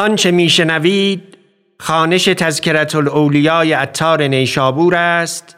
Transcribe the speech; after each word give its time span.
آنچه 0.00 0.30
میشنوید 0.30 1.38
خانش 1.80 2.24
تذکرت 2.24 2.94
الاولیای 2.94 3.74
اتار 3.74 4.22
نیشابور 4.22 4.94
است 4.94 5.56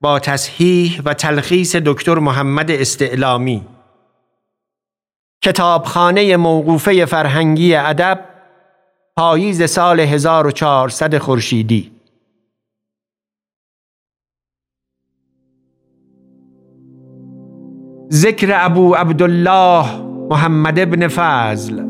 با 0.00 0.18
تصحیح 0.18 1.02
و 1.04 1.14
تلخیص 1.14 1.76
دکتر 1.76 2.14
محمد 2.14 2.70
استعلامی. 2.70 3.66
کتابخانه 5.42 6.36
موقوفه 6.36 7.04
فرهنگی 7.04 7.74
ادب 7.74 8.24
پاییز 9.16 9.70
سال 9.70 10.00
1400 10.00 11.18
خورشیدی. 11.18 11.92
ذکر 18.12 18.48
ابو 18.52 18.94
عبدالله 18.94 20.00
محمد 20.30 20.78
ابن 20.78 21.08
فضل. 21.08 21.85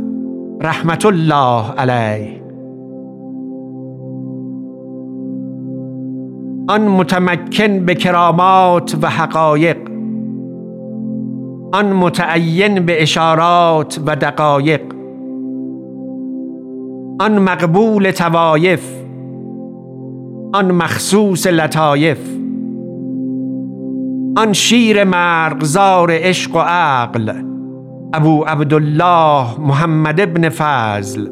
رحمت 0.62 1.06
الله 1.06 1.70
علیه. 1.78 2.42
آن 6.68 6.88
متمکن 6.88 7.86
به 7.86 7.94
کرامات 7.94 8.96
و 9.02 9.10
حقایق. 9.10 9.76
آن 11.72 11.92
متعین 11.92 12.86
به 12.86 13.02
اشارات 13.02 14.00
و 14.06 14.16
دقایق. 14.16 14.80
آن 17.20 17.38
مقبول 17.38 18.10
توایف. 18.10 19.02
آن 20.54 20.70
مخصوص 20.70 21.46
لطایف. 21.46 22.36
آن 24.36 24.52
شیر 24.52 25.04
مرغزار 25.04 26.08
عشق 26.12 26.56
و 26.56 26.58
عقل. 26.58 27.55
ابو 28.14 28.44
عبدالله 28.44 29.60
محمد 29.60 30.20
ابن 30.20 30.48
فضل 30.48 31.28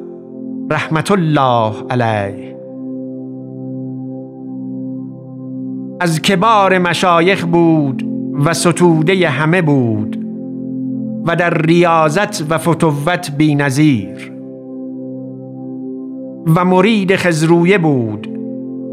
رحمت 0.71 1.11
الله 1.11 1.73
علیه. 1.91 2.57
از 6.01 6.23
کبار 6.23 6.79
مشایخ 6.79 7.45
بود 7.45 8.07
و 8.45 8.55
ستوده 8.55 9.29
همه 9.29 9.63
بود 9.63 10.25
و 11.27 11.37
در 11.37 11.59
ریاضت 11.59 12.51
و 12.51 12.59
فتوت 12.59 13.31
بی 13.39 13.55
نظیر. 13.55 14.33
و 16.57 16.65
مرید 16.65 17.17
خزرویه 17.17 17.79
بود 17.79 18.29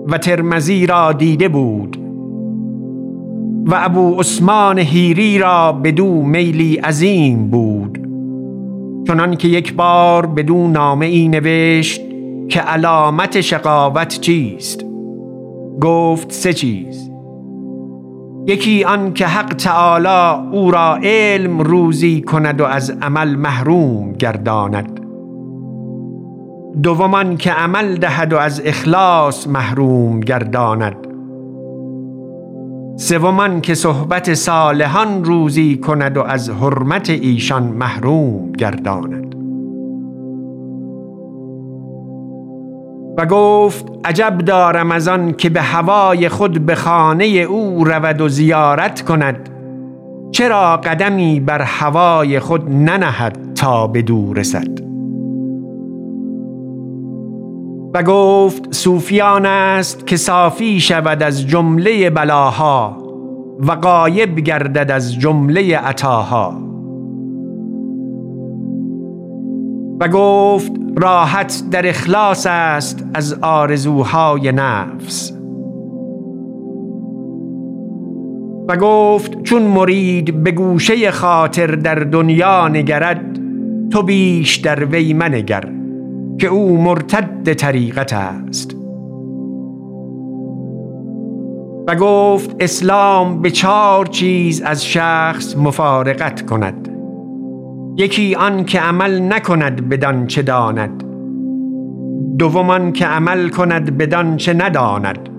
و 0.08 0.18
ترمزی 0.18 0.86
را 0.86 1.14
دیده 1.14 1.50
بود 1.50 2.01
و 3.66 3.76
ابو 3.76 4.20
عثمان 4.20 4.80
هیری 4.80 5.38
را 5.38 5.72
بدو 5.72 6.22
میلی 6.22 6.76
عظیم 6.76 7.48
بود. 7.48 7.98
چنان 9.08 9.36
که 9.36 9.48
یک 9.48 9.74
بار 9.74 10.26
بدو 10.26 10.68
نامه 10.68 11.06
ای 11.06 11.28
نوشت 11.28 12.02
که 12.50 12.60
علامت 12.60 13.42
شقاوت 13.42 14.20
چیست؟ 14.22 14.86
گفت 15.82 16.32
سه 16.32 16.54
چیز. 16.54 17.12
یکی 18.48 18.84
آن 18.84 19.14
که 19.14 19.28
حق 19.28 19.54
تعالی 19.54 20.48
او 20.52 20.72
را 20.72 20.96
علم 21.04 21.60
روزی 21.60 22.22
کند 22.22 22.62
و 22.62 22.66
از 22.66 22.98
عمل 23.02 23.36
محروم 23.36 24.14
گرداند. 24.14 25.00
دومان 26.84 27.38
که 27.38 27.52
عمل 27.52 27.96
دهد 27.96 28.34
و 28.34 28.38
از 28.38 28.62
اخلاص 28.66 29.48
محروم 29.48 30.20
گرداند. 30.20 31.11
سومان 33.02 33.62
که 33.62 33.74
صحبت 33.74 34.34
صالحان 34.34 35.24
روزی 35.24 35.78
کند 35.78 36.18
و 36.18 36.22
از 36.22 36.50
حرمت 36.50 37.10
ایشان 37.10 37.64
محروم 37.64 38.52
گرداند. 38.52 39.36
و 43.18 43.26
گفت 43.26 43.86
عجب 44.06 44.38
دارم 44.38 44.92
از 44.92 45.08
آن 45.08 45.34
که 45.34 45.50
به 45.50 45.62
هوای 45.62 46.30
خود 46.30 46.66
به 46.66 46.76
خانه 46.76 47.26
او 47.26 47.84
رود 47.84 48.22
و 48.22 48.30
زیارت 48.30 49.02
کند. 49.02 49.50
چرا 50.32 50.78
قدمی 50.78 51.40
بر 51.40 51.62
هوای 51.62 52.40
خود 52.40 52.70
ننهد 52.70 53.54
تا 53.56 53.88
به 53.88 54.02
دور 54.02 54.38
رسد؟ 54.38 54.91
و 57.94 58.04
گفت 58.04 58.74
صوفیان 58.74 59.46
است 59.46 60.08
که 60.08 60.18
صافی 60.18 60.80
شود 60.80 61.24
از 61.24 61.48
جمله 61.48 62.10
بلاها 62.10 62.98
و 63.60 63.76
غایب 63.76 64.40
گردد 64.40 64.92
از 64.92 65.20
جمله 65.20 65.78
عطاها. 65.78 66.54
و 70.00 70.08
گفت 70.08 70.72
راحت 70.98 71.64
در 71.72 71.90
اخلاص 71.90 72.48
است 72.50 73.06
از 73.14 73.34
آرزوهای 73.42 74.52
نفس. 74.52 75.34
و 78.68 78.78
گفت 78.78 79.44
چون 79.44 79.62
مرید 79.62 80.44
به 80.44 80.52
گوشه 80.52 81.12
خاطر 81.12 81.68
در 81.68 81.96
دنیا 81.96 82.68
نگرد 82.68 83.40
تو 83.92 84.04
بیش 84.04 84.56
در 84.56 84.86
وی 84.86 85.14
منگر. 85.14 85.81
که 86.42 86.48
او 86.48 86.78
مرتد 86.78 87.54
طریقت 87.54 88.14
است. 88.14 88.76
و 91.88 91.96
گفت 91.96 92.56
اسلام 92.60 93.42
به 93.42 93.52
چهار 93.52 94.06
چیز 94.06 94.62
از 94.62 94.86
شخص 94.86 95.58
مفارقت 95.58 96.46
کند. 96.46 96.90
یکی 97.98 98.36
آن 98.36 98.66
که 98.66 98.80
عمل 98.80 99.34
نکند 99.34 99.90
بدان 99.90 100.28
چه 100.28 100.42
داند. 100.42 101.04
دومان 102.38 102.92
که 102.92 103.06
عمل 103.06 103.50
کند 103.50 103.98
بدان 103.98 104.38
چه 104.38 104.54
نداند. 104.54 105.30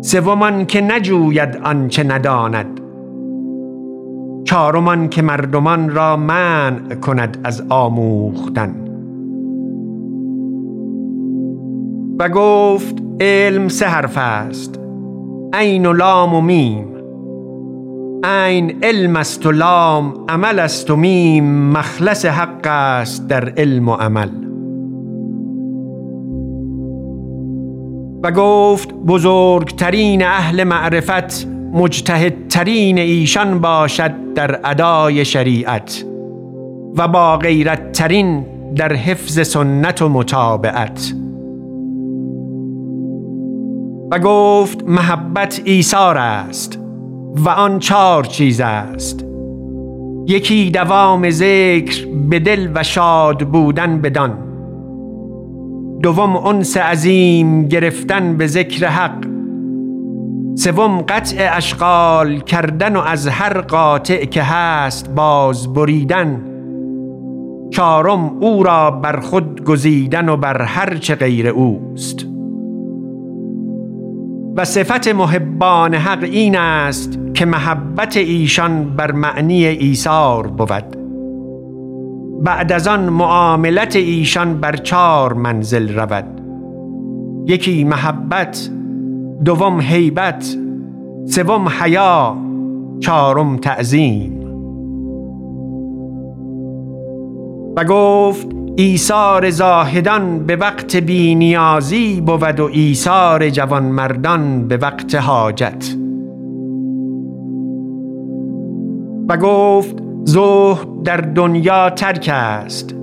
سومان 0.00 0.66
که 0.66 0.80
نجوید 0.80 1.56
آنچه 1.64 2.02
نداند. 2.02 2.80
چهارمان 4.44 5.08
که 5.08 5.22
مردمان 5.22 5.90
را 5.90 6.16
منع 6.16 6.94
کند 6.94 7.38
از 7.44 7.62
آموختن. 7.68 8.83
و 12.18 12.28
گفت 12.28 13.02
علم 13.20 13.68
سه 13.68 13.86
حرف 13.86 14.18
است. 14.18 14.80
عین 15.52 15.86
و 15.86 15.92
لام 15.92 16.34
و 16.34 16.40
میم. 16.40 16.86
عین 18.24 18.78
علم 18.82 19.16
است 19.16 19.46
و 19.46 19.52
لام 19.52 20.14
عمل 20.28 20.58
است 20.58 20.90
و 20.90 20.96
میم. 20.96 21.70
مخلص 21.70 22.26
حق 22.26 22.66
است 22.66 23.28
در 23.28 23.48
علم 23.56 23.88
و 23.88 23.94
عمل. 23.94 24.30
و 28.22 28.30
گفت 28.30 28.94
بزرگترین 28.94 30.24
اهل 30.24 30.64
معرفت 30.64 31.46
مجتهدترین 31.72 32.98
ایشان 32.98 33.58
باشد 33.58 34.32
در 34.34 34.60
ادای 34.64 35.24
شریعت 35.24 36.04
و 36.96 37.08
با 37.08 37.36
غیرت 37.36 37.92
ترین 37.92 38.46
در 38.76 38.92
حفظ 38.92 39.48
سنت 39.48 40.02
و 40.02 40.08
متابعت. 40.08 41.14
و 44.10 44.18
گفت 44.18 44.84
محبت 44.88 45.60
ایثار 45.64 46.18
است 46.18 46.78
و 47.36 47.48
آن 47.48 47.78
چهار 47.78 48.24
چیز 48.24 48.60
است. 48.60 49.24
یکی 50.26 50.70
دوام 50.70 51.30
ذکر 51.30 52.06
به 52.30 52.38
دل 52.38 52.68
و 52.74 52.82
شاد 52.82 53.42
بودن 53.42 54.00
بدان. 54.00 54.38
دوم 56.02 56.36
انس 56.36 56.76
عظیم 56.76 57.68
گرفتن 57.68 58.36
به 58.36 58.46
ذکر 58.46 58.86
حق. 58.86 59.24
سوم 60.54 61.00
قطع 61.00 61.56
اشغال 61.56 62.40
کردن 62.40 62.96
و 62.96 63.00
از 63.00 63.28
هر 63.28 63.60
قاطع 63.60 64.24
که 64.24 64.42
هست 64.42 65.10
باز 65.10 65.72
بریدن. 65.72 66.42
چهارم 67.70 68.36
او 68.40 68.62
را 68.62 68.90
بر 68.90 69.20
خود 69.20 69.64
گزیدن 69.64 70.28
و 70.28 70.36
بر 70.36 70.62
هر 70.62 70.96
چه 70.96 71.14
غیر 71.14 71.48
اوست. 71.48 72.33
و 74.56 74.64
صفت 74.64 75.08
محبان 75.08 75.94
حق 75.94 76.22
این 76.22 76.56
است 76.56 77.18
که 77.34 77.44
محبت 77.44 78.16
ایشان 78.16 78.96
بر 78.96 79.12
معنی 79.12 79.64
ایثار 79.64 80.46
بود. 80.46 80.96
بعد 82.42 82.72
از 82.72 82.88
آن 82.88 83.08
معاملت 83.08 83.96
ایشان 83.96 84.60
بر 84.60 84.76
چار 84.76 85.32
منزل 85.32 85.98
رود. 85.98 86.40
یکی 87.46 87.84
محبت 87.84 88.70
دوم 89.44 89.80
هیبت 89.80 90.56
سوم 91.26 91.68
حیا 91.68 92.36
چهارم 93.00 93.56
تعظیم. 93.56 94.40
و 97.76 97.84
گفت 97.84 98.63
ایثار 98.76 99.50
زاهدان 99.50 100.46
به 100.46 100.56
وقت 100.56 100.96
بینیازی 100.96 102.20
بود 102.20 102.60
و 102.60 102.68
ایثار 102.72 103.50
جوانمردان 103.50 104.68
به 104.68 104.76
وقت 104.76 105.14
حاجت. 105.14 105.96
و 109.28 109.36
گفت 109.36 109.96
زهد 110.24 111.02
در 111.04 111.16
دنیا 111.16 111.90
ترک 111.90 112.30
است 112.32 112.94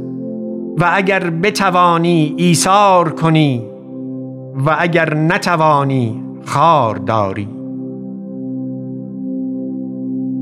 و 0.78 0.92
اگر 0.94 1.30
بتوانی 1.30 2.34
ایثار 2.38 3.10
کنی 3.10 3.64
و 4.66 4.76
اگر 4.80 5.14
نتوانی 5.14 6.24
خار 6.46 6.96
داری 6.96 7.48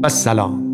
و 0.04 0.10
سلام 0.10 0.69